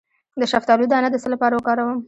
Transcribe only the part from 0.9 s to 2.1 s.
دانه د څه لپاره وکاروم؟